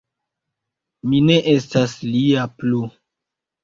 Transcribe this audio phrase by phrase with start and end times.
[1.13, 2.85] Mi ne estas lia plu.